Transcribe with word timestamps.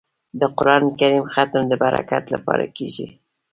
د 0.39 0.41
قران 0.57 0.83
کریم 0.99 1.25
ختم 1.33 1.61
د 1.67 1.73
برکت 1.83 2.23
لپاره 2.33 2.65
کیږي. 2.77 3.07